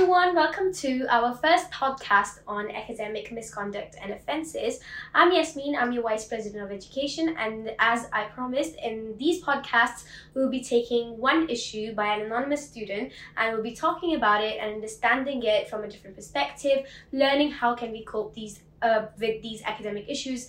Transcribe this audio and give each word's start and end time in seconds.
everyone, 0.00 0.34
welcome 0.34 0.72
to 0.72 1.06
our 1.10 1.34
first 1.34 1.70
podcast 1.70 2.38
on 2.48 2.70
academic 2.70 3.30
misconduct 3.30 3.96
and 4.00 4.12
offences. 4.12 4.80
I'm 5.12 5.30
Yesmeen, 5.30 5.76
I'm 5.78 5.92
your 5.92 6.02
Vice 6.02 6.26
President 6.26 6.64
of 6.64 6.72
Education, 6.72 7.36
and 7.38 7.72
as 7.78 8.06
I 8.10 8.24
promised, 8.24 8.76
in 8.76 9.14
these 9.18 9.42
podcasts, 9.42 10.04
we'll 10.32 10.48
be 10.48 10.64
taking 10.64 11.18
one 11.18 11.50
issue 11.50 11.94
by 11.94 12.14
an 12.14 12.22
anonymous 12.22 12.66
student 12.66 13.12
and 13.36 13.52
we'll 13.52 13.62
be 13.62 13.74
talking 13.74 14.14
about 14.14 14.42
it 14.42 14.56
and 14.58 14.72
understanding 14.72 15.42
it 15.42 15.68
from 15.68 15.84
a 15.84 15.88
different 15.88 16.16
perspective, 16.16 16.86
learning 17.12 17.50
how 17.50 17.74
can 17.74 17.92
we 17.92 18.02
cope 18.02 18.34
these 18.34 18.60
uh, 18.80 19.02
with 19.18 19.42
these 19.42 19.60
academic 19.64 20.08
issues 20.08 20.48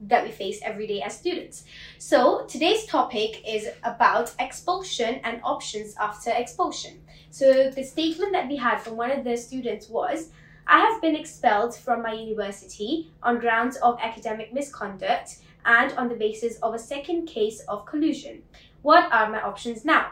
that 0.00 0.24
we 0.24 0.30
face 0.30 0.60
every 0.62 0.86
day 0.86 1.02
as 1.02 1.16
students. 1.16 1.64
So, 1.98 2.44
today's 2.46 2.86
topic 2.86 3.42
is 3.48 3.68
about 3.82 4.34
expulsion 4.38 5.20
and 5.24 5.40
options 5.42 5.94
after 5.96 6.30
expulsion. 6.30 7.00
So, 7.30 7.70
the 7.70 7.82
statement 7.82 8.32
that 8.32 8.48
we 8.48 8.56
had 8.56 8.78
from 8.80 8.96
one 8.96 9.10
of 9.10 9.24
the 9.24 9.36
students 9.36 9.88
was 9.88 10.30
I 10.66 10.78
have 10.78 11.02
been 11.02 11.16
expelled 11.16 11.74
from 11.76 12.02
my 12.02 12.14
university 12.14 13.10
on 13.22 13.38
grounds 13.38 13.76
of 13.76 13.98
academic 14.00 14.52
misconduct 14.52 15.36
and 15.66 15.92
on 15.92 16.08
the 16.08 16.14
basis 16.14 16.56
of 16.56 16.74
a 16.74 16.78
second 16.78 17.26
case 17.26 17.60
of 17.68 17.86
collusion. 17.86 18.42
What 18.82 19.12
are 19.12 19.30
my 19.30 19.40
options 19.40 19.84
now? 19.84 20.08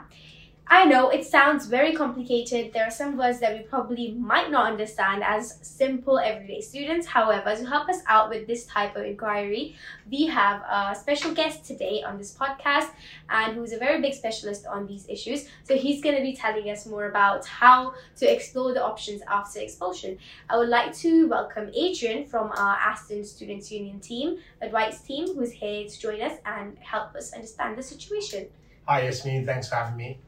I 0.68 0.86
know 0.86 1.10
it 1.10 1.24
sounds 1.24 1.66
very 1.66 1.92
complicated. 1.92 2.72
There 2.72 2.84
are 2.84 2.90
some 2.90 3.18
words 3.18 3.40
that 3.40 3.52
we 3.52 3.60
probably 3.64 4.12
might 4.12 4.50
not 4.50 4.72
understand 4.72 5.22
as 5.22 5.58
simple 5.60 6.18
everyday 6.18 6.60
students. 6.60 7.06
However, 7.06 7.54
to 7.54 7.66
help 7.66 7.88
us 7.88 8.00
out 8.06 8.30
with 8.30 8.46
this 8.46 8.64
type 8.64 8.96
of 8.96 9.04
inquiry, 9.04 9.76
we 10.10 10.26
have 10.26 10.62
a 10.62 10.96
special 10.98 11.34
guest 11.34 11.64
today 11.64 12.02
on 12.02 12.16
this 12.16 12.34
podcast 12.34 12.88
and 13.28 13.54
who's 13.54 13.72
a 13.72 13.78
very 13.78 14.00
big 14.00 14.14
specialist 14.14 14.66
on 14.66 14.86
these 14.86 15.06
issues. 15.08 15.46
So 15.64 15.76
he's 15.76 16.00
going 16.00 16.16
to 16.16 16.22
be 16.22 16.34
telling 16.34 16.70
us 16.70 16.86
more 16.86 17.06
about 17.06 17.44
how 17.44 17.94
to 18.16 18.32
explore 18.32 18.72
the 18.72 18.82
options 18.82 19.20
after 19.28 19.60
expulsion. 19.60 20.16
I 20.48 20.56
would 20.56 20.70
like 20.70 20.94
to 20.98 21.28
welcome 21.28 21.70
Adrian 21.74 22.24
from 22.26 22.50
our 22.52 22.76
Aston 22.76 23.24
Students 23.24 23.70
Union 23.70 24.00
team, 24.00 24.38
advice 24.62 25.00
team, 25.02 25.34
who's 25.34 25.52
here 25.52 25.86
to 25.86 26.00
join 26.00 26.22
us 26.22 26.38
and 26.46 26.78
help 26.78 27.14
us 27.14 27.32
understand 27.34 27.76
the 27.76 27.82
situation. 27.82 28.46
Hi, 28.88 29.02
Yesmeen. 29.02 29.44
Thanks 29.44 29.68
for 29.68 29.74
having 29.74 29.96
me. 29.96 30.18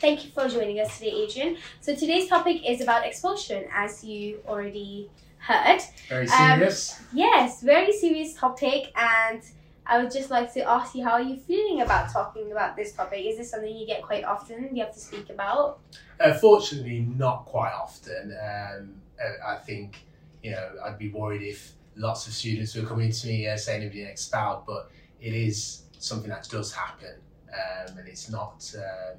Thank 0.00 0.24
you 0.24 0.30
for 0.30 0.48
joining 0.48 0.78
us 0.80 0.98
today, 0.98 1.10
Adrian. 1.10 1.56
So 1.80 1.94
today's 1.94 2.28
topic 2.28 2.68
is 2.68 2.80
about 2.82 3.06
expulsion, 3.06 3.64
as 3.72 4.04
you 4.04 4.40
already 4.46 5.08
heard. 5.38 5.80
Very 6.08 6.26
serious. 6.26 7.00
Um, 7.00 7.06
yes, 7.14 7.62
very 7.62 7.92
serious 7.92 8.34
topic, 8.34 8.92
and 8.94 9.42
I 9.86 10.02
would 10.02 10.12
just 10.12 10.30
like 10.30 10.52
to 10.52 10.68
ask 10.68 10.94
you 10.94 11.02
how 11.02 11.12
are 11.12 11.22
you 11.22 11.36
feeling 11.36 11.80
about 11.80 12.12
talking 12.12 12.52
about 12.52 12.76
this 12.76 12.92
topic? 12.92 13.24
Is 13.24 13.38
this 13.38 13.50
something 13.50 13.74
you 13.74 13.86
get 13.86 14.02
quite 14.02 14.24
often? 14.24 14.76
You 14.76 14.84
have 14.84 14.92
to 14.92 15.00
speak 15.00 15.30
about? 15.30 15.78
Uh, 16.20 16.34
fortunately, 16.34 17.00
not 17.16 17.46
quite 17.46 17.72
often. 17.72 18.36
Um, 18.42 18.94
I 19.46 19.56
think 19.56 20.04
you 20.42 20.50
know 20.50 20.72
I'd 20.84 20.98
be 20.98 21.08
worried 21.08 21.42
if 21.42 21.72
lots 21.96 22.26
of 22.26 22.34
students 22.34 22.74
were 22.74 22.86
coming 22.86 23.10
to 23.10 23.26
me 23.28 23.48
uh, 23.48 23.56
saying 23.56 23.80
they've 23.80 23.92
been 23.92 24.08
expelled, 24.08 24.64
but 24.66 24.90
it 25.22 25.32
is 25.32 25.84
something 25.98 26.28
that 26.28 26.46
does 26.50 26.70
happen, 26.74 27.14
um, 27.50 27.96
and 27.96 28.06
it's 28.06 28.28
not. 28.28 28.70
Um, 28.76 29.16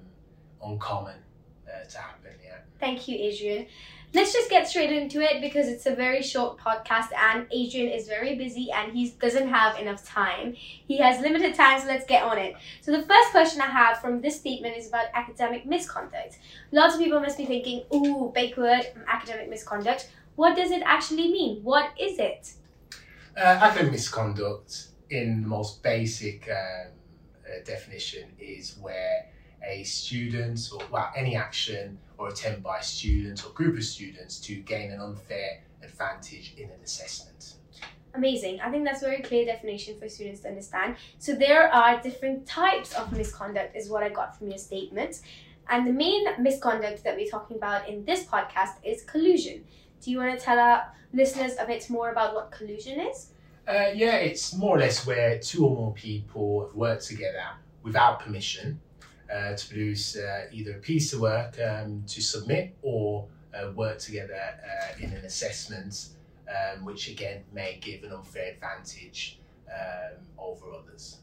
uncommon 0.64 1.16
uh, 1.68 1.88
to 1.88 1.98
happen. 1.98 2.32
Yeah. 2.44 2.58
Thank 2.80 3.08
you, 3.08 3.18
Adrian. 3.18 3.68
Let's 4.14 4.32
just 4.32 4.50
get 4.50 4.68
straight 4.68 4.92
into 4.92 5.20
it 5.22 5.42
because 5.42 5.68
it's 5.68 5.86
a 5.86 5.94
very 5.94 6.24
short 6.24 6.58
podcast 6.58 7.10
and 7.14 7.46
Adrian 7.52 7.90
is 7.90 8.08
very 8.08 8.36
busy 8.36 8.72
and 8.72 8.94
he 8.94 9.10
doesn't 9.20 9.50
have 9.50 9.78
enough 9.78 10.06
time. 10.06 10.54
He 10.56 10.98
has 11.00 11.20
limited 11.20 11.56
time, 11.56 11.82
so 11.82 11.88
let's 11.88 12.06
get 12.06 12.24
on 12.24 12.38
it. 12.38 12.56
So, 12.82 12.94
the 12.94 13.02
first 13.04 13.32
question 13.32 13.60
I 13.62 13.66
have 13.66 14.00
from 14.00 14.22
this 14.22 14.40
statement 14.40 14.78
is 14.78 14.88
about 14.88 15.08
academic 15.14 15.66
misconduct. 15.66 16.40
Lots 16.72 16.96
of 16.96 17.02
people 17.02 17.20
must 17.20 17.38
be 17.38 17.46
thinking, 17.46 17.84
ooh, 17.94 18.32
big 18.34 18.56
word, 18.56 18.88
academic 19.08 19.50
misconduct. 19.50 20.10
What 20.36 20.56
does 20.56 20.72
it 20.72 20.84
actually 20.86 21.30
mean? 21.30 21.62
What 21.64 21.92
is 22.00 22.18
it? 22.18 22.54
Uh, 23.36 23.42
academic 23.42 23.92
misconduct, 23.92 24.88
in 25.10 25.42
the 25.42 25.48
most 25.48 25.84
basic 25.84 26.50
um, 26.50 26.92
uh, 27.46 27.64
definition, 27.66 28.30
is 28.40 28.78
where 28.80 29.26
a 29.66 29.84
student 29.84 30.70
or 30.74 30.82
well, 30.92 31.12
any 31.16 31.36
action 31.36 31.98
or 32.18 32.30
attempt 32.30 32.64
by 32.64 32.80
a 32.80 32.84
student 32.84 33.46
or 33.46 33.52
group 33.52 33.78
of 33.78 33.84
students 33.84 34.40
to 34.40 34.56
gain 34.56 34.92
an 34.92 35.00
unfair 35.00 35.62
advantage 35.84 36.54
in 36.58 36.66
an 36.66 36.80
assessment. 36.84 37.54
Amazing. 38.14 38.60
I 38.62 38.72
think 38.72 38.84
that's 38.84 39.04
a 39.04 39.06
very 39.06 39.22
clear 39.22 39.46
definition 39.46 40.00
for 40.00 40.10
students 40.10 40.42
to 40.42 40.50
understand. 40.50 40.96
So 41.20 41.36
there 41.36 41.72
are 41.72 42.02
different 42.02 42.48
types 42.48 42.94
of 42.94 43.12
misconduct 43.16 43.76
is 43.76 43.90
what 43.90 44.02
I 44.02 44.10
got 44.10 44.38
from 44.38 44.50
your 44.50 44.58
statement. 44.58 45.22
And 45.70 45.86
the 45.86 45.94
main 45.94 46.26
misconduct 46.42 47.04
that 47.04 47.16
we're 47.16 47.30
talking 47.30 47.58
about 47.58 47.88
in 47.88 48.06
this 48.06 48.26
podcast 48.26 48.76
is 48.84 49.04
collusion. 49.04 49.64
Do 50.02 50.12
you 50.12 50.18
want 50.18 50.38
to 50.38 50.44
tell 50.44 50.58
our 50.58 50.92
listeners 51.14 51.54
a 51.60 51.66
bit 51.66 51.88
more 51.90 52.12
about 52.12 52.34
what 52.34 52.52
collusion 52.52 53.00
is? 53.02 53.34
Uh, 53.68 53.92
yeah, 53.94 54.16
it's 54.16 54.56
more 54.56 54.78
or 54.78 54.80
less 54.80 55.06
where 55.06 55.38
two 55.40 55.66
or 55.66 55.76
more 55.76 55.94
people 55.94 56.66
have 56.66 56.76
worked 56.76 57.06
together 57.06 57.44
without 57.84 58.22
permission 58.22 58.80
uh, 59.34 59.56
to 59.56 59.68
produce 59.68 60.18
uh, 60.18 60.46
either 60.52 60.72
a 60.72 60.80
piece 60.80 61.14
of 61.14 61.22
work 61.22 61.58
um, 61.60 62.04
to 62.08 62.22
submit 62.22 62.76
or 62.82 63.28
uh, 63.54 63.72
work 63.72 64.00
together 64.00 64.34
uh, 64.36 64.94
in 65.00 65.12
an 65.12 65.26
assessment, 65.26 66.10
um, 66.48 66.86
which 66.86 67.10
again 67.10 67.44
may 67.54 67.78
give 67.82 68.04
an 68.04 68.12
unfair 68.12 68.54
advantage 68.54 69.40
um, 69.70 70.18
over 70.38 70.72
others. 70.72 71.18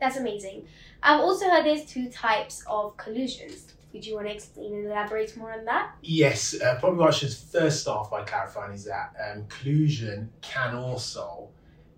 That's 0.00 0.16
amazing. 0.16 0.66
I've 1.02 1.20
also 1.20 1.48
heard 1.48 1.64
there's 1.64 1.84
two 1.84 2.10
types 2.10 2.64
of 2.66 2.96
collusions. 2.96 3.74
Would 3.92 4.04
you 4.04 4.14
want 4.14 4.26
to 4.26 4.34
explain 4.34 4.74
and 4.74 4.86
elaborate 4.86 5.36
more 5.36 5.52
on 5.52 5.64
that? 5.64 5.94
Yes, 6.02 6.60
uh, 6.60 6.76
probably 6.78 6.98
what 6.98 7.08
I 7.08 7.16
should 7.16 7.32
first 7.32 7.80
start 7.80 8.10
by 8.10 8.24
clarifying 8.24 8.74
is 8.74 8.84
that 8.84 9.14
um, 9.24 9.46
collusion 9.48 10.30
can 10.42 10.74
also 10.74 11.48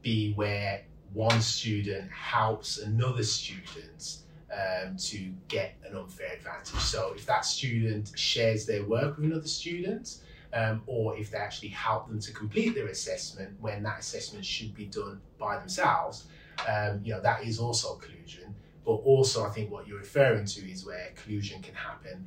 be 0.02 0.32
where 0.34 0.82
one 1.12 1.40
student 1.40 2.10
helps 2.12 2.78
another 2.78 3.24
student 3.24 4.18
um, 4.52 4.96
to 4.96 5.32
get 5.48 5.76
an 5.84 5.96
unfair 5.96 6.32
advantage. 6.34 6.80
So 6.80 7.12
if 7.16 7.26
that 7.26 7.44
student 7.44 8.12
shares 8.16 8.66
their 8.66 8.84
work 8.84 9.16
with 9.16 9.26
another 9.26 9.48
student, 9.48 10.18
um, 10.54 10.82
or 10.86 11.16
if 11.16 11.30
they 11.30 11.38
actually 11.38 11.68
help 11.68 12.08
them 12.08 12.20
to 12.20 12.32
complete 12.32 12.74
their 12.74 12.86
assessment 12.86 13.56
when 13.60 13.82
that 13.82 13.98
assessment 13.98 14.44
should 14.44 14.74
be 14.74 14.86
done 14.86 15.20
by 15.38 15.58
themselves, 15.58 16.26
um, 16.66 17.00
you 17.04 17.12
know 17.12 17.20
that 17.20 17.44
is 17.44 17.58
also 17.58 17.96
collusion. 17.96 18.54
But 18.84 18.92
also, 18.92 19.44
I 19.44 19.50
think 19.50 19.70
what 19.70 19.86
you're 19.86 19.98
referring 19.98 20.46
to 20.46 20.70
is 20.70 20.86
where 20.86 21.12
collusion 21.14 21.60
can 21.60 21.74
happen 21.74 22.26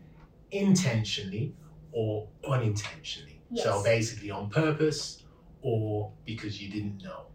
intentionally 0.52 1.56
or 1.92 2.28
unintentionally. 2.48 3.42
Yes. 3.50 3.64
So 3.64 3.84
basically, 3.84 4.30
on 4.30 4.50
purpose 4.50 5.24
or 5.62 6.12
because 6.26 6.62
you 6.62 6.70
didn't 6.72 7.04
know. 7.04 7.26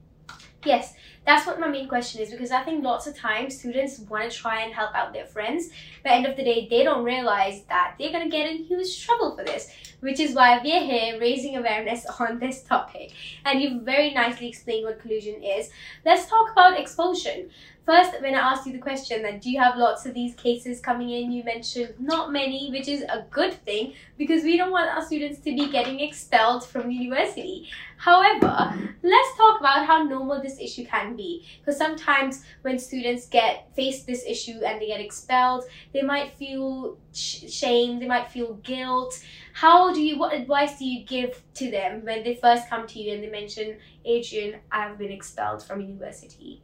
Yes, 0.65 0.95
that's 1.25 1.47
what 1.47 1.61
my 1.61 1.69
main 1.69 1.89
question 1.89 2.21
is 2.21 2.31
because 2.31 2.51
I 2.51 2.63
think 2.63 2.85
lots 2.85 3.07
of 3.07 3.17
times 3.17 3.59
students 3.59 3.99
want 3.99 4.31
to 4.31 4.37
try 4.37 4.63
and 4.63 4.73
help 4.73 4.95
out 4.95 5.13
their 5.13 5.27
friends, 5.27 5.71
but 6.03 6.13
end 6.13 6.27
of 6.27 6.37
the 6.37 6.45
day, 6.45 6.67
they 6.71 6.85
don't 6.85 7.05
realize 7.05 7.63
that 7.65 7.95
they're 7.99 8.13
going 8.13 8.25
to 8.25 8.31
get 8.31 8.49
in 8.49 8.65
huge 8.65 9.05
trouble 9.05 9.37
for 9.37 9.45
this, 9.45 9.71
which 10.01 10.21
is 10.21 10.35
why 10.35 10.61
we're 10.63 10.85
here 10.85 11.21
raising 11.21 11.57
awareness 11.57 12.07
on 12.21 12.39
this 12.39 12.63
topic. 12.63 13.13
And 13.45 13.61
you've 13.61 13.83
very 13.83 14.13
nicely 14.15 14.49
explained 14.49 14.87
what 14.87 15.01
collusion 15.01 15.43
is. 15.43 15.71
Let's 16.05 16.29
talk 16.29 16.53
about 16.53 16.79
expulsion. 16.79 17.51
First, 17.87 18.21
when 18.21 18.35
I 18.35 18.41
asked 18.41 18.67
you 18.67 18.73
the 18.73 18.81
question 18.81 19.23
that 19.23 19.41
do 19.41 19.49
you 19.49 19.61
have 19.61 19.77
lots 19.77 20.07
of 20.07 20.13
these 20.13 20.35
cases 20.35 20.81
coming 20.81 21.11
in, 21.11 21.31
you 21.31 21.45
mentioned 21.45 21.95
not 22.01 22.33
many, 22.33 22.69
which 22.73 22.89
is 22.89 23.03
a 23.03 23.25
good 23.31 23.55
thing 23.65 23.93
because 24.19 24.43
we 24.43 24.57
don't 24.57 24.73
want 24.73 24.91
our 24.91 25.05
students 25.07 25.39
to 25.39 25.55
be 25.55 25.71
getting 25.71 26.01
expelled 26.01 26.65
from 26.67 26.91
university. 26.91 27.69
However, 27.97 28.75
let's 29.05 29.37
talk 29.37 29.61
about 29.61 29.87
how 29.87 30.03
normal 30.03 30.43
this 30.43 30.59
issue 30.59 30.85
can 30.85 31.15
be 31.15 31.47
because 31.61 31.79
sometimes 31.79 32.45
when 32.63 32.81
students 32.81 33.29
get 33.29 33.73
face 33.77 34.03
this 34.03 34.25
issue 34.27 34.59
and 34.67 34.83
they 34.83 34.89
get 34.89 35.01
expelled, 35.01 35.63
they 35.93 36.03
might 36.03 36.33
feel 36.33 36.99
sh- 37.13 37.49
shame, 37.49 38.01
they 38.01 38.09
might 38.09 38.33
feel 38.33 38.55
guilt. 38.65 39.23
How 39.53 39.95
do 39.95 40.03
you 40.03 40.19
what 40.19 40.35
advice 40.35 40.77
do 40.77 40.85
you 40.85 41.07
give 41.07 41.41
to 41.55 41.71
them 41.71 42.05
when 42.05 42.25
they 42.25 42.35
first 42.35 42.69
come 42.69 42.89
to 42.89 42.99
you 42.99 43.15
and 43.15 43.23
they 43.23 43.31
mention, 43.31 43.79
"Adrian, 44.05 44.59
I've 44.73 44.99
been 44.99 45.13
expelled 45.13 45.63
from 45.63 45.81
university?" 45.81 46.63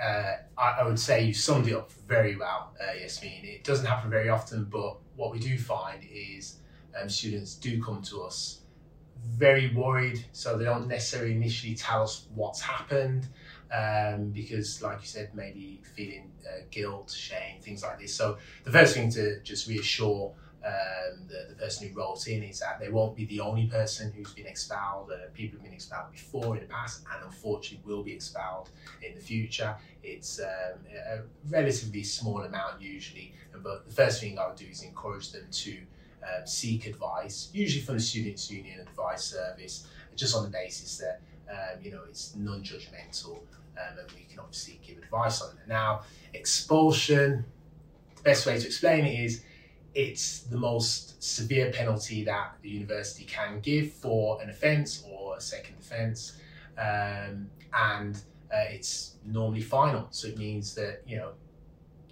Uh, 0.00 0.36
I, 0.58 0.78
I, 0.80 0.84
would 0.84 0.98
say 0.98 1.24
you 1.24 1.32
summed 1.32 1.68
it 1.68 1.74
up 1.74 1.92
very 1.92 2.36
well, 2.36 2.74
uh, 2.80 2.94
Yesmeen. 2.94 3.44
It 3.44 3.62
doesn't 3.62 3.86
happen 3.86 4.10
very 4.10 4.28
often, 4.28 4.64
but 4.64 4.96
what 5.14 5.30
we 5.30 5.38
do 5.38 5.56
find 5.56 6.04
is 6.12 6.56
um, 7.00 7.08
students 7.08 7.54
do 7.54 7.82
come 7.82 8.02
to 8.02 8.22
us 8.22 8.62
very 9.24 9.74
worried, 9.74 10.24
so 10.32 10.56
they 10.58 10.64
don't 10.64 10.88
necessarily 10.88 11.32
initially 11.32 11.74
tell 11.74 12.02
us 12.02 12.26
what's 12.34 12.60
happened 12.60 13.28
um, 13.72 14.30
because, 14.30 14.82
like 14.82 15.00
you 15.00 15.06
said, 15.06 15.30
maybe 15.34 15.80
feeling 15.94 16.30
uh, 16.46 16.62
guilt, 16.70 17.10
shame, 17.10 17.60
things 17.60 17.82
like 17.82 17.98
this. 17.98 18.14
So 18.14 18.38
the 18.64 18.70
first 18.70 18.94
thing 18.94 19.10
to 19.12 19.40
just 19.40 19.68
reassure 19.68 20.34
um, 20.64 21.26
the, 21.28 21.46
the 21.50 21.54
person 21.54 21.88
who 21.88 21.94
wrote 21.94 22.26
in 22.26 22.42
is 22.42 22.60
that 22.60 22.80
they 22.80 22.88
won't 22.88 23.14
be 23.14 23.26
the 23.26 23.40
only 23.40 23.66
person 23.66 24.12
who's 24.16 24.32
been 24.32 24.46
expelled. 24.46 25.10
Uh, 25.12 25.28
people 25.34 25.58
have 25.58 25.64
been 25.64 25.74
expelled 25.74 26.10
before 26.10 26.56
in 26.56 26.62
the 26.62 26.68
past 26.68 27.02
and 27.12 27.24
unfortunately 27.24 27.84
will 27.84 28.02
be 28.02 28.12
expelled 28.12 28.70
in 29.02 29.14
the 29.14 29.20
future. 29.20 29.76
It's 30.02 30.40
um, 30.40 30.78
a 30.92 31.20
relatively 31.50 32.02
small 32.02 32.42
amount 32.42 32.80
usually, 32.80 33.34
but 33.62 33.86
the 33.86 33.94
first 33.94 34.20
thing 34.20 34.38
I 34.38 34.46
would 34.46 34.56
do 34.56 34.66
is 34.66 34.82
encourage 34.82 35.32
them 35.32 35.46
to 35.50 35.76
um, 36.22 36.46
seek 36.46 36.86
advice, 36.86 37.50
usually 37.52 37.82
from 37.82 37.96
the 37.96 38.02
Students' 38.02 38.50
Union 38.50 38.80
Advice 38.80 39.24
Service, 39.24 39.86
just 40.16 40.34
on 40.34 40.44
the 40.44 40.50
basis 40.50 40.96
that 40.98 41.20
um, 41.50 41.82
you 41.82 41.90
know 41.90 42.00
it's 42.08 42.34
non-judgmental 42.36 43.36
um, 43.76 43.98
and 43.98 44.10
we 44.12 44.24
can 44.30 44.38
obviously 44.38 44.80
give 44.86 44.98
advice 44.98 45.42
on 45.42 45.50
it. 45.50 45.68
Now, 45.68 46.02
expulsion, 46.32 47.44
the 48.16 48.22
best 48.22 48.46
way 48.46 48.58
to 48.58 48.66
explain 48.66 49.04
it 49.04 49.20
is 49.20 49.42
it's 49.94 50.40
the 50.40 50.56
most 50.56 51.22
severe 51.22 51.70
penalty 51.70 52.24
that 52.24 52.56
the 52.62 52.68
university 52.68 53.24
can 53.24 53.60
give 53.60 53.92
for 53.92 54.42
an 54.42 54.50
offence 54.50 55.04
or 55.08 55.36
a 55.36 55.40
second 55.40 55.76
offence, 55.80 56.36
um, 56.76 57.48
and 57.72 58.16
uh, 58.52 58.64
it's 58.70 59.14
normally 59.24 59.60
final. 59.60 60.08
So 60.10 60.28
it 60.28 60.38
means 60.38 60.74
that 60.74 61.02
you 61.06 61.16
know 61.16 61.32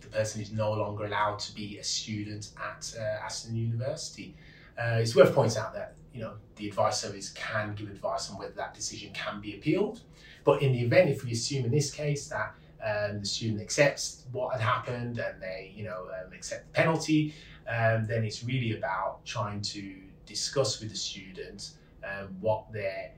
the 0.01 0.09
person 0.09 0.41
is 0.41 0.53
no 0.53 0.73
longer 0.73 1.07
allowed 1.07 1.39
to 1.41 1.55
be 1.55 1.79
a 1.79 1.85
student 1.85 2.51
at 2.57 2.95
uh, 2.99 3.25
Aston 3.25 3.57
University. 3.57 4.35
Uh, 4.79 4.99
it's 5.01 5.15
worth 5.15 5.35
pointing 5.35 5.59
out 5.59 5.75
that 5.75 5.95
you 6.15 6.21
know 6.21 6.35
the 6.57 6.69
advice 6.69 7.01
service 7.01 7.31
can 7.31 7.75
give 7.75 7.89
advice 7.89 8.31
on 8.31 8.39
whether 8.39 8.53
that 8.53 8.75
decision 8.75 9.13
can 9.13 9.41
be 9.41 9.55
appealed. 9.55 10.03
But 10.45 10.63
in 10.63 10.73
the 10.73 10.81
event, 10.81 11.11
if 11.11 11.25
we 11.25 11.33
assume 11.33 11.65
in 11.65 11.71
this 11.71 11.91
case 11.91 12.29
that 12.29 12.55
um, 12.85 13.21
the 13.21 13.27
student 13.27 13.61
accepts 13.61 14.25
what 14.33 14.53
had 14.53 14.61
happened 14.61 15.19
and 15.19 15.41
they 15.41 15.73
you 15.75 15.85
know 15.85 16.09
um, 16.09 16.33
accept 16.33 16.67
the 16.67 16.73
penalty, 16.73 17.35
um, 17.69 18.07
then 18.07 18.25
it's 18.25 18.45
really 18.45 18.77
about 18.77 19.25
trying 19.25 19.61
to 19.63 19.95
discuss 20.27 20.81
with 20.81 20.91
the 20.91 20.97
student 20.97 21.71
um, 22.05 22.37
what 22.41 22.73
their 22.73 23.13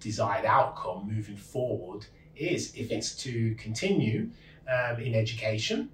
desired 0.00 0.44
outcome 0.44 1.08
moving 1.10 1.36
forward 1.36 2.06
is. 2.36 2.74
If 2.74 2.90
it's 2.90 3.14
to 3.16 3.54
continue 3.54 4.30
um, 4.68 5.00
in 5.00 5.14
education, 5.14 5.90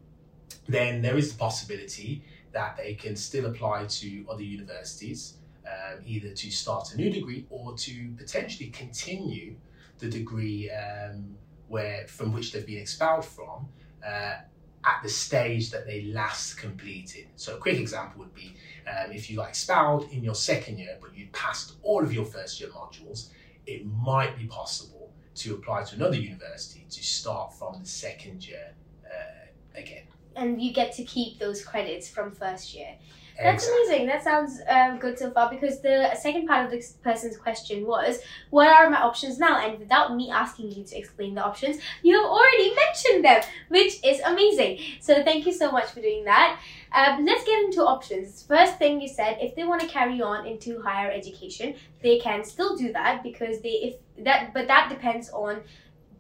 then 0.69 1.03
there 1.03 1.17
is 1.17 1.33
the 1.33 1.39
possibility 1.39 2.23
that 2.53 2.77
they 2.77 2.95
can 2.95 3.17
still 3.17 3.47
apply 3.47 3.87
to 3.87 4.25
other 4.29 4.43
universities, 4.43 5.35
um, 5.67 6.01
either 6.05 6.31
to 6.31 6.51
start 6.51 6.93
a 6.95 6.97
new 6.97 7.11
degree 7.11 7.47
or 7.51 7.77
to 7.77 8.13
potentially 8.17 8.71
continue 8.71 9.55
the 9.99 10.09
degree 10.09 10.71
um, 10.71 11.37
where 11.69 12.07
from 12.09 12.33
which 12.33 12.53
they've 12.53 12.67
been 12.67 12.79
expelled 12.79 13.25
from 13.25 13.69
uh, 14.05 14.37
at 14.85 15.03
the 15.03 15.09
stage 15.09 15.71
that 15.71 15.87
they 15.87 16.05
last 16.05 16.55
completed. 16.55 17.27
So 17.37 17.57
a 17.57 17.59
quick 17.59 17.79
example 17.79 18.21
would 18.21 18.35
be 18.35 18.55
um, 18.87 19.13
if 19.13 19.31
you 19.31 19.37
got 19.37 19.49
expelled 19.49 20.11
in 20.11 20.25
your 20.25 20.35
second 20.35 20.79
year, 20.79 20.97
but 21.01 21.15
you 21.15 21.29
passed 21.33 21.75
all 21.83 22.03
of 22.03 22.13
your 22.13 22.25
first 22.25 22.61
year 22.61 22.71
modules, 22.71 23.29
it 23.67 23.85
might 23.87 24.39
be 24.39 24.47
possible 24.47 25.13
to 25.37 25.55
apply 25.55 25.85
to 25.85 25.97
another 25.97 26.17
university 26.17 26.87
to 26.91 27.03
start 27.03 27.55
from 27.55 27.81
the 27.81 27.87
second 27.87 28.47
year 28.47 28.75
uh, 29.05 29.79
again. 29.79 30.05
And 30.37 30.61
you 30.61 30.73
get 30.73 30.93
to 30.95 31.05
keep 31.05 31.39
those 31.39 31.65
credits 31.65 32.09
from 32.09 32.33
first 32.33 32.75
year. 32.75 32.97
That's 33.43 33.65
exactly. 33.65 33.87
amazing. 33.87 34.07
That 34.09 34.25
sounds 34.25 34.61
um, 34.69 34.99
good 34.99 35.19
so 35.19 35.31
far 35.31 35.51
because 35.51 35.81
the 35.81 36.15
second 36.15 36.47
part 36.47 36.65
of 36.65 36.71
this 36.71 36.93
person's 37.03 37.37
question 37.37 37.87
was, 37.87 38.21
What 38.51 38.69
are 38.69 38.91
my 38.91 39.01
options 39.01 39.39
now? 39.39 39.59
And 39.65 39.79
without 39.79 40.15
me 40.15 40.31
asking 40.31 40.73
you 40.73 40.85
to 40.85 40.99
explain 40.99 41.35
the 41.35 41.45
options, 41.45 41.79
you 42.03 42.21
have 42.21 42.31
already 42.31 42.75
mentioned 42.75 43.25
them, 43.25 43.43
which 43.69 43.95
is 44.05 44.21
amazing. 44.21 44.79
So 45.01 45.23
thank 45.23 45.47
you 45.47 45.53
so 45.53 45.71
much 45.71 45.91
for 45.91 46.01
doing 46.01 46.25
that. 46.25 46.61
Um, 46.93 47.25
let's 47.25 47.45
get 47.45 47.63
into 47.65 47.83
options. 47.83 48.43
First 48.43 48.79
thing 48.79 49.01
you 49.01 49.09
said, 49.09 49.39
if 49.41 49.55
they 49.55 49.65
want 49.65 49.81
to 49.83 49.87
carry 49.87 50.21
on 50.21 50.47
into 50.47 50.83
higher 50.83 51.11
education, 51.11 51.77
they 52.03 52.19
can 52.19 52.45
still 52.45 52.77
do 52.77 52.93
that 52.93 53.23
because 53.23 53.61
they, 53.61 53.69
if 53.69 54.25
that, 54.25 54.53
but 54.53 54.67
that 54.67 54.89
depends 54.91 55.31
on 55.31 55.61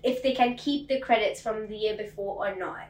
if 0.02 0.22
they 0.22 0.32
can 0.32 0.56
keep 0.56 0.88
the 0.88 1.00
credits 1.00 1.40
from 1.40 1.67
the 1.69 1.76
year 1.76 1.96
before 1.96 2.46
or 2.46 2.56
not. 2.56 2.88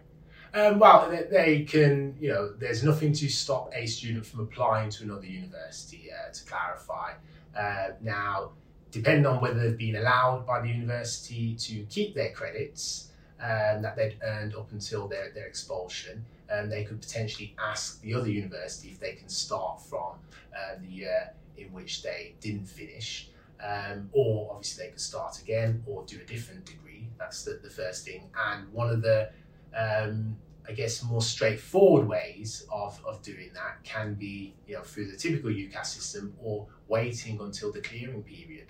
Um, 0.52 0.78
well, 0.80 1.08
they, 1.08 1.26
they, 1.30 1.62
can, 1.62 2.16
you 2.20 2.28
know, 2.28 2.52
there's 2.52 2.82
nothing 2.82 3.12
to 3.14 3.28
stop 3.28 3.70
a 3.74 3.86
student 3.86 4.26
from 4.26 4.40
applying 4.40 4.90
to 4.90 5.04
another 5.04 5.26
university, 5.26 6.10
uh, 6.12 6.32
to 6.32 6.44
clarify. 6.44 7.12
Uh, 7.56 7.90
now, 8.00 8.52
depending 8.90 9.26
on 9.26 9.40
whether 9.40 9.60
they've 9.60 9.78
been 9.78 9.96
allowed 9.96 10.46
by 10.46 10.60
the 10.60 10.68
university 10.68 11.54
to 11.54 11.84
keep 11.88 12.14
their 12.14 12.32
credits 12.32 13.12
um, 13.40 13.80
that 13.82 13.96
they'd 13.96 14.16
earned 14.22 14.54
up 14.56 14.72
until 14.72 15.06
their, 15.06 15.30
their 15.32 15.46
expulsion, 15.46 16.24
um, 16.50 16.68
they 16.68 16.84
could 16.84 17.00
potentially 17.00 17.54
ask 17.58 18.00
the 18.02 18.12
other 18.14 18.28
university 18.28 18.88
if 18.88 18.98
they 18.98 19.12
can 19.12 19.28
start 19.28 19.80
from 19.80 20.14
uh, 20.54 20.76
the 20.80 20.88
year 20.88 21.32
in 21.56 21.72
which 21.72 22.02
they 22.02 22.34
didn't 22.40 22.66
finish. 22.66 23.28
Um, 23.62 24.08
or 24.12 24.50
obviously 24.50 24.84
they 24.84 24.90
could 24.90 25.00
start 25.00 25.38
again 25.40 25.82
or 25.86 26.04
do 26.06 26.18
a 26.20 26.24
different 26.24 26.64
degree. 26.64 27.08
That's 27.18 27.44
the, 27.44 27.60
the 27.62 27.70
first 27.70 28.04
thing. 28.06 28.30
And 28.48 28.72
one 28.72 28.88
of 28.90 29.02
the 29.02 29.30
um, 29.74 30.36
I 30.68 30.72
guess 30.72 31.02
more 31.02 31.22
straightforward 31.22 32.06
ways 32.06 32.64
of, 32.72 33.00
of 33.04 33.22
doing 33.22 33.50
that 33.54 33.82
can 33.82 34.14
be 34.14 34.54
you 34.66 34.74
know 34.74 34.82
through 34.82 35.10
the 35.10 35.16
typical 35.16 35.50
UCAS 35.50 35.86
system 35.86 36.34
or 36.40 36.66
waiting 36.88 37.40
until 37.40 37.72
the 37.72 37.80
clearing 37.80 38.22
period. 38.22 38.68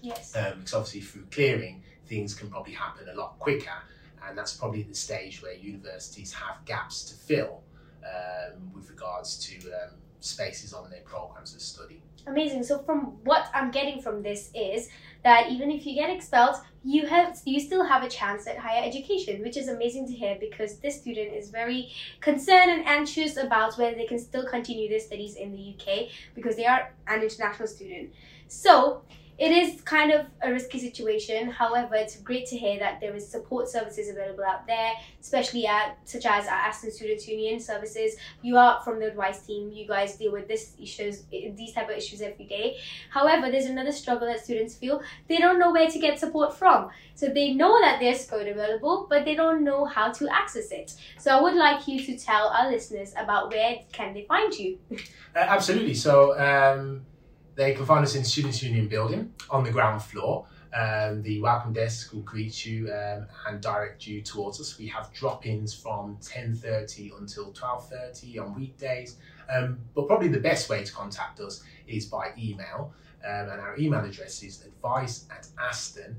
Yes. 0.00 0.36
Um, 0.36 0.58
because 0.58 0.74
obviously 0.74 1.00
through 1.00 1.26
clearing 1.30 1.82
things 2.06 2.34
can 2.34 2.50
probably 2.50 2.74
happen 2.74 3.08
a 3.08 3.14
lot 3.14 3.38
quicker, 3.38 3.78
and 4.26 4.36
that's 4.36 4.54
probably 4.54 4.82
the 4.82 4.94
stage 4.94 5.42
where 5.42 5.54
universities 5.54 6.32
have 6.32 6.64
gaps 6.64 7.04
to 7.04 7.14
fill 7.14 7.62
um, 8.04 8.72
with 8.72 8.88
regards 8.90 9.38
to 9.46 9.68
um, 9.70 9.90
spaces 10.20 10.72
on 10.72 10.90
their 10.90 11.00
programs 11.02 11.54
of 11.54 11.60
study. 11.60 12.02
Amazing. 12.26 12.64
So 12.64 12.78
from 12.78 13.18
what 13.24 13.48
I'm 13.52 13.70
getting 13.70 14.00
from 14.00 14.22
this 14.22 14.50
is 14.54 14.88
that 15.24 15.50
even 15.50 15.70
if 15.70 15.84
you 15.84 15.94
get 15.94 16.08
expelled, 16.08 16.56
you 16.82 17.06
have 17.06 17.38
you 17.44 17.60
still 17.60 17.84
have 17.84 18.02
a 18.02 18.08
chance 18.08 18.46
at 18.46 18.58
higher 18.58 18.82
education, 18.82 19.42
which 19.42 19.56
is 19.56 19.68
amazing 19.68 20.06
to 20.06 20.12
hear 20.12 20.36
because 20.40 20.78
this 20.78 21.00
student 21.00 21.34
is 21.34 21.50
very 21.50 21.90
concerned 22.20 22.70
and 22.70 22.86
anxious 22.86 23.36
about 23.36 23.76
whether 23.76 23.94
they 23.94 24.06
can 24.06 24.18
still 24.18 24.46
continue 24.46 24.88
their 24.88 25.00
studies 25.00 25.36
in 25.36 25.52
the 25.52 25.74
UK 25.74 26.08
because 26.34 26.56
they 26.56 26.66
are 26.66 26.92
an 27.06 27.22
international 27.22 27.68
student. 27.68 28.10
So 28.48 29.02
it 29.36 29.50
is 29.50 29.80
kind 29.80 30.12
of 30.12 30.26
a 30.42 30.52
risky 30.52 30.78
situation. 30.78 31.50
However, 31.50 31.96
it's 31.96 32.16
great 32.16 32.46
to 32.46 32.56
hear 32.56 32.78
that 32.78 33.00
there 33.00 33.14
is 33.16 33.28
support 33.28 33.68
services 33.68 34.08
available 34.08 34.44
out 34.44 34.66
there, 34.66 34.92
especially 35.20 35.66
at 35.66 35.98
such 36.04 36.24
as 36.24 36.46
our 36.46 36.54
Aston 36.54 36.92
Students 36.92 37.26
Union 37.26 37.58
services. 37.58 38.14
You 38.42 38.56
are 38.56 38.80
from 38.82 39.00
the 39.00 39.08
advice 39.08 39.44
team. 39.44 39.72
You 39.72 39.88
guys 39.88 40.16
deal 40.16 40.30
with 40.30 40.46
this 40.46 40.74
issues, 40.80 41.24
these 41.30 41.72
type 41.72 41.90
of 41.90 41.96
issues 41.96 42.20
every 42.20 42.44
day. 42.44 42.78
However, 43.10 43.50
there's 43.50 43.66
another 43.66 43.92
struggle 43.92 44.28
that 44.28 44.44
students 44.44 44.76
feel. 44.76 45.02
They 45.28 45.38
don't 45.38 45.58
know 45.58 45.72
where 45.72 45.90
to 45.90 45.98
get 45.98 46.20
support 46.20 46.56
from. 46.56 46.90
So 47.16 47.26
they 47.28 47.54
know 47.54 47.80
that 47.80 47.98
there's 47.98 48.26
code 48.26 48.46
available, 48.46 49.06
but 49.10 49.24
they 49.24 49.34
don't 49.34 49.64
know 49.64 49.84
how 49.84 50.12
to 50.12 50.28
access 50.32 50.70
it. 50.70 50.94
So 51.18 51.36
I 51.36 51.40
would 51.40 51.54
like 51.54 51.88
you 51.88 52.04
to 52.04 52.16
tell 52.16 52.48
our 52.48 52.70
listeners 52.70 53.12
about 53.16 53.50
where 53.50 53.78
can 53.92 54.14
they 54.14 54.26
find 54.26 54.54
you. 54.54 54.78
uh, 55.34 55.38
absolutely. 55.38 55.94
So. 55.94 56.38
Um 56.38 57.06
they 57.54 57.74
can 57.74 57.86
find 57.86 58.04
us 58.04 58.14
in 58.14 58.24
Students' 58.24 58.62
Union 58.62 58.88
building 58.88 59.32
on 59.50 59.64
the 59.64 59.70
ground 59.70 60.02
floor. 60.02 60.46
Um, 60.74 61.22
the 61.22 61.40
welcome 61.40 61.72
desk 61.72 62.12
will 62.12 62.22
greet 62.22 62.66
you 62.66 62.92
um, 62.92 63.26
and 63.46 63.60
direct 63.60 64.08
you 64.08 64.22
towards 64.22 64.60
us. 64.60 64.76
We 64.76 64.88
have 64.88 65.12
drop-ins 65.12 65.72
from 65.72 66.16
10.30 66.16 67.16
until 67.18 67.52
12.30 67.52 68.40
on 68.40 68.54
weekdays. 68.56 69.16
Um, 69.48 69.78
but 69.94 70.08
probably 70.08 70.28
the 70.28 70.40
best 70.40 70.68
way 70.68 70.82
to 70.82 70.92
contact 70.92 71.38
us 71.38 71.62
is 71.86 72.06
by 72.06 72.32
email. 72.36 72.92
Um, 73.24 73.48
and 73.50 73.60
our 73.60 73.78
email 73.78 74.04
address 74.04 74.42
is 74.42 74.64
advice 74.64 75.26
at 75.30 75.46
aston.ac.uk. 75.60 76.16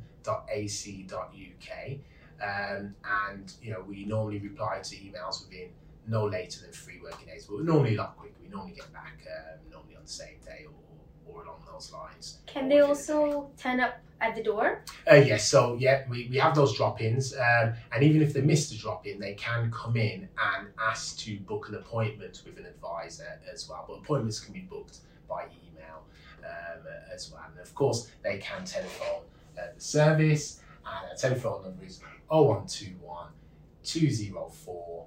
Um, 2.42 2.96
and, 3.30 3.54
you 3.62 3.72
know, 3.72 3.84
we 3.86 4.06
normally 4.06 4.40
reply 4.40 4.80
to 4.82 4.96
emails 4.96 5.46
within 5.46 5.70
no 6.08 6.26
later 6.26 6.62
than 6.62 6.72
three 6.72 7.02
working 7.04 7.28
days. 7.28 7.46
But 7.46 7.58
we're 7.58 7.64
normally 7.64 7.96
a 7.96 7.98
lot 7.98 8.16
quicker. 8.18 8.36
We 8.42 8.48
normally 8.48 8.74
get 8.74 8.92
back 8.94 9.20
um, 9.28 9.60
normally 9.70 9.98
on 9.98 10.04
the 10.04 10.10
same 10.10 10.40
day 10.46 10.66
or 10.66 10.74
or 11.26 11.44
along 11.44 11.64
those 11.72 11.92
lines. 11.92 12.40
Can 12.46 12.70
they 12.70 12.80
also 12.80 13.50
turn 13.58 13.80
up 13.80 14.00
at 14.22 14.36
the 14.36 14.44
door? 14.44 14.82
Uh, 15.10 15.16
yes, 15.16 15.48
so 15.48 15.76
yeah, 15.80 16.04
we, 16.10 16.28
we 16.30 16.38
have 16.38 16.56
those 16.56 16.76
drop 16.76 17.02
ins, 17.02 17.34
um, 17.34 17.74
and 17.92 18.04
even 18.04 18.22
if 18.22 18.34
they 18.34 18.42
miss 18.42 18.70
the 18.70 18.78
drop 18.78 19.06
in, 19.06 19.20
they 19.20 19.34
can 19.34 19.70
come 19.72 19.98
in 19.98 20.30
and 20.56 20.68
ask 20.80 21.18
to 21.20 21.38
book 21.40 21.68
an 21.70 21.76
appointment 21.76 22.42
with 22.46 22.58
an 22.58 22.66
advisor 22.66 23.40
as 23.52 23.68
well. 23.70 23.86
But 23.88 24.00
appointments 24.00 24.40
can 24.40 24.54
be 24.54 24.62
booked 24.62 25.00
by 25.28 25.46
email 25.46 26.04
um, 26.44 26.82
as 27.14 27.32
well. 27.32 27.44
And 27.52 27.60
of 27.60 27.74
course, 27.76 28.10
they 28.24 28.38
can 28.38 28.64
telephone 28.66 29.24
uh, 29.58 29.62
the 29.76 29.82
service, 29.82 30.62
and 30.86 31.10
our 31.10 31.16
telephone 31.18 31.64
number 31.64 31.86
is 31.86 32.00
0121 32.28 33.28
204 33.84 35.06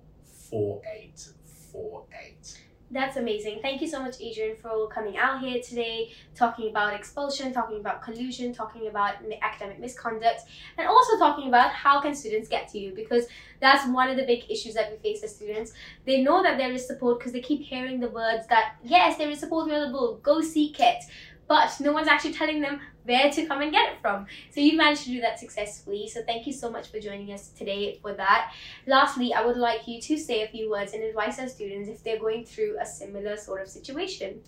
4848. 0.51 2.68
That's 2.91 3.19
amazing. 3.19 3.59
Thank 3.61 3.83
you 3.83 3.87
so 3.87 4.01
much, 4.01 4.15
Adrian, 4.19 4.57
for 4.57 4.89
coming 4.89 5.19
out 5.19 5.41
here 5.41 5.61
today, 5.61 6.11
talking 6.35 6.71
about 6.71 6.95
expulsion, 6.95 7.53
talking 7.53 7.81
about 7.81 8.01
collusion, 8.01 8.55
talking 8.55 8.87
about 8.87 9.17
academic 9.43 9.79
misconduct, 9.79 10.41
and 10.79 10.89
also 10.89 11.19
talking 11.19 11.49
about 11.49 11.71
how 11.71 12.01
can 12.01 12.15
students 12.15 12.49
get 12.49 12.67
to 12.69 12.79
you 12.79 12.95
because 12.95 13.27
that's 13.61 13.87
one 13.89 14.09
of 14.09 14.17
the 14.17 14.25
big 14.25 14.51
issues 14.51 14.73
that 14.73 14.91
we 14.91 14.97
face 14.99 15.23
as 15.23 15.37
students. 15.37 15.73
They 16.07 16.23
know 16.23 16.43
that 16.43 16.57
there 16.57 16.73
is 16.73 16.87
support 16.87 17.19
because 17.19 17.33
they 17.33 17.41
keep 17.43 17.61
hearing 17.61 18.01
the 18.01 18.09
words 18.09 18.47
that 18.47 18.77
yes, 18.83 19.19
there 19.19 19.29
is 19.29 19.41
support 19.41 19.69
available, 19.69 20.19
go 20.23 20.41
seek 20.41 20.81
it. 20.81 21.05
But 21.49 21.75
no 21.81 21.93
one's 21.93 22.09
actually 22.09 22.35
telling 22.35 22.61
them 22.61 22.81
where 23.05 23.31
to 23.31 23.47
come 23.47 23.63
and 23.63 23.73
get 23.73 23.93
it 23.93 24.01
from. 24.01 24.27
So 24.51 24.61
you've 24.61 24.77
managed 24.77 25.05
to 25.05 25.11
do 25.11 25.21
that 25.23 25.39
successfully. 25.39 26.09
So 26.09 26.21
thank 26.23 26.47
you 26.47 26.53
so 26.53 26.71
much 26.71 26.89
for 26.91 27.01
joining 27.01 27.33
us 27.33 27.49
today 27.49 27.99
for 28.03 28.13
that. 28.13 28.53
Lastly, 28.87 29.33
I 29.33 29.45
would 29.45 29.57
like 29.57 29.89
you 29.89 30.01
to 30.03 30.19
say 30.19 30.43
a 30.43 30.49
few 30.49 30.71
words 30.71 30.93
and 30.93 31.03
advise 31.03 31.39
our 31.39 31.49
students 31.49 31.89
if 31.89 32.05
they're 32.05 32.19
going 32.19 32.45
through 32.45 32.77
a 32.81 32.87
similar 32.87 33.37
sort 33.37 33.63
of 33.63 33.69
situation. 33.69 34.41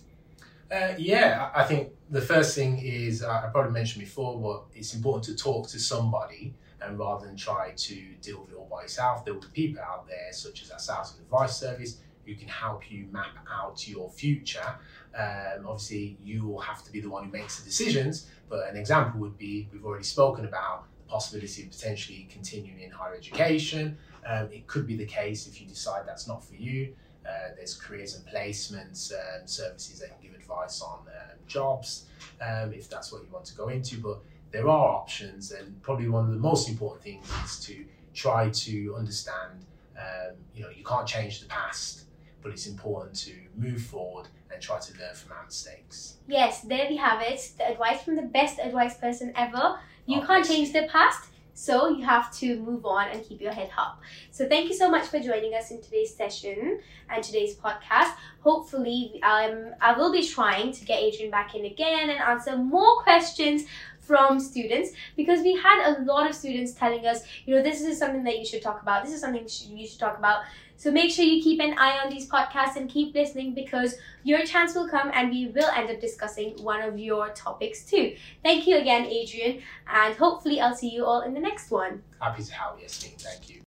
Uh, 0.71 0.93
yeah, 0.97 1.49
I 1.53 1.63
think 1.63 1.89
the 2.09 2.21
first 2.21 2.55
thing 2.55 2.77
is 2.79 3.23
uh, 3.23 3.43
I 3.45 3.49
probably 3.51 3.71
mentioned 3.71 4.05
before, 4.05 4.39
but 4.39 4.77
it's 4.77 4.93
important 4.93 5.25
to 5.25 5.43
talk 5.43 5.67
to 5.69 5.79
somebody 5.79 6.53
and 6.81 6.97
rather 6.97 7.25
than 7.25 7.35
try 7.35 7.71
to 7.75 7.95
deal 8.21 8.41
with 8.41 8.51
it 8.51 8.55
all 8.55 8.67
by 8.71 8.83
yourself, 8.83 9.25
there 9.25 9.33
will 9.33 9.41
be 9.41 9.47
people 9.53 9.81
out 9.81 10.07
there, 10.07 10.31
such 10.31 10.63
as 10.63 10.71
ourselves, 10.71 11.13
and 11.13 11.21
advice 11.21 11.57
service, 11.57 11.97
who 12.25 12.35
can 12.35 12.47
help 12.47 12.91
you 12.91 13.07
map 13.11 13.37
out 13.51 13.87
your 13.87 14.09
future. 14.09 14.75
Um, 15.17 15.65
obviously, 15.67 16.17
you 16.23 16.45
will 16.45 16.59
have 16.59 16.83
to 16.83 16.91
be 16.91 17.01
the 17.01 17.09
one 17.09 17.25
who 17.25 17.31
makes 17.31 17.59
the 17.59 17.65
decisions, 17.65 18.27
but 18.49 18.69
an 18.69 18.77
example 18.77 19.19
would 19.21 19.37
be 19.37 19.67
we've 19.71 19.85
already 19.85 20.03
spoken 20.03 20.45
about 20.45 20.85
the 20.97 21.11
possibility 21.11 21.63
of 21.63 21.71
potentially 21.71 22.27
continuing 22.31 22.79
in 22.79 22.91
higher 22.91 23.15
education. 23.15 23.97
Um, 24.25 24.49
it 24.51 24.67
could 24.67 24.85
be 24.85 24.95
the 24.95 25.05
case 25.05 25.47
if 25.47 25.59
you 25.59 25.67
decide 25.67 26.03
that's 26.05 26.27
not 26.27 26.43
for 26.43 26.55
you. 26.55 26.93
Uh, 27.27 27.53
there's 27.55 27.75
careers 27.75 28.15
and 28.15 28.25
placements 28.25 29.11
um, 29.13 29.45
services 29.45 29.99
that 29.99 30.09
can 30.09 30.29
give 30.29 30.39
advice 30.39 30.81
on 30.81 30.99
um, 31.07 31.37
jobs 31.47 32.05
um, 32.41 32.73
if 32.73 32.89
that's 32.89 33.11
what 33.11 33.21
you 33.23 33.29
want 33.31 33.45
to 33.45 33.55
go 33.55 33.69
into. 33.69 33.97
But 33.97 34.19
there 34.51 34.67
are 34.67 34.89
options, 34.89 35.51
and 35.51 35.81
probably 35.81 36.09
one 36.09 36.25
of 36.25 36.31
the 36.31 36.37
most 36.37 36.67
important 36.69 37.03
things 37.03 37.25
is 37.45 37.59
to 37.65 37.85
try 38.13 38.49
to 38.49 38.95
understand. 38.97 39.65
Um, 39.97 40.35
you 40.55 40.63
know, 40.63 40.69
you 40.69 40.83
can't 40.83 41.07
change 41.07 41.41
the 41.41 41.47
past, 41.47 42.05
but 42.41 42.51
it's 42.51 42.67
important 42.67 43.15
to 43.15 43.33
move 43.55 43.81
forward 43.81 44.27
and 44.51 44.61
try 44.61 44.79
to 44.79 44.93
learn 44.99 45.15
from 45.15 45.31
our 45.31 45.45
mistakes. 45.45 46.15
Yes, 46.27 46.61
there 46.61 46.87
we 46.89 46.97
have 46.97 47.21
it. 47.21 47.51
The 47.57 47.69
advice 47.71 48.03
from 48.03 48.15
the 48.15 48.23
best 48.23 48.59
advice 48.59 48.97
person 48.97 49.33
ever. 49.35 49.77
You 50.05 50.21
Oh, 50.21 50.25
can't 50.25 50.45
change 50.45 50.73
the 50.73 50.87
past, 50.91 51.29
so 51.53 51.89
you 51.89 52.03
have 52.05 52.33
to 52.37 52.59
move 52.59 52.85
on 52.85 53.09
and 53.09 53.23
keep 53.23 53.39
your 53.41 53.51
head 53.53 53.69
up. 53.77 53.99
So 54.31 54.47
thank 54.47 54.67
you 54.69 54.75
so 54.75 54.89
much 54.89 55.05
for 55.07 55.19
joining 55.19 55.53
us 55.53 55.71
in 55.71 55.81
today's 55.81 56.15
session 56.15 56.79
and 57.09 57.23
today's 57.23 57.55
podcast. 57.55 58.13
Hopefully, 58.41 59.19
um, 59.23 59.71
I 59.79 59.93
will 59.97 60.11
be 60.11 60.27
trying 60.27 60.71
to 60.73 60.85
get 60.85 60.99
Adrian 60.99 61.31
back 61.31 61.53
in 61.55 61.65
again 61.65 62.09
and 62.09 62.19
answer 62.19 62.57
more 62.57 63.01
questions 63.03 63.63
from 64.01 64.39
students 64.39 64.91
because 65.15 65.41
we 65.41 65.55
had 65.55 65.95
a 65.95 66.03
lot 66.03 66.29
of 66.29 66.35
students 66.35 66.73
telling 66.73 67.05
us, 67.05 67.23
you 67.45 67.55
know, 67.55 67.63
this 67.63 67.81
is 67.81 67.97
something 67.97 68.23
that 68.23 68.37
you 68.37 68.45
should 68.45 68.61
talk 68.61 68.81
about. 68.81 69.05
This 69.05 69.13
is 69.13 69.21
something 69.21 69.47
you 69.69 69.87
should 69.87 69.99
talk 69.99 70.17
about. 70.17 70.43
So 70.75 70.91
make 70.91 71.11
sure 71.11 71.23
you 71.23 71.43
keep 71.43 71.59
an 71.61 71.77
eye 71.77 71.99
on 72.03 72.09
these 72.09 72.27
podcasts 72.27 72.75
and 72.75 72.89
keep 72.89 73.13
listening 73.13 73.53
because 73.53 73.95
your 74.23 74.43
chance 74.45 74.73
will 74.73 74.89
come 74.89 75.11
and 75.13 75.29
we 75.29 75.47
will 75.47 75.69
end 75.75 75.91
up 75.91 76.01
discussing 76.01 76.51
one 76.63 76.81
of 76.81 76.97
your 76.97 77.29
topics 77.29 77.85
too. 77.85 78.15
Thank 78.43 78.65
you 78.65 78.77
again, 78.77 79.05
Adrian, 79.05 79.61
and 79.87 80.15
hopefully 80.15 80.59
I'll 80.59 80.75
see 80.75 80.89
you 80.89 81.05
all 81.05 81.21
in 81.21 81.35
the 81.35 81.39
next 81.39 81.69
one. 81.69 82.01
Happy 82.19 82.43
to 82.43 82.53
help, 82.53 82.81
Yesmeen. 82.81 83.21
Thank 83.21 83.49
you. 83.51 83.59